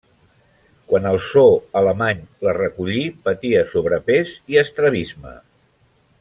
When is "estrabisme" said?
4.65-5.37